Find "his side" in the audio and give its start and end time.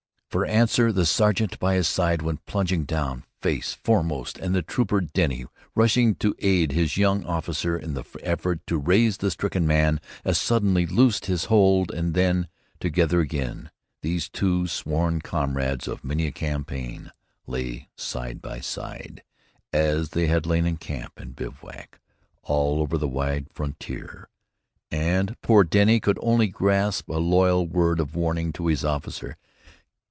1.75-2.21